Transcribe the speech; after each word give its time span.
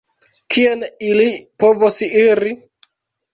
Kien 0.53 0.79
ili 1.09 1.27
povos 1.65 2.01
iri? 2.09 2.55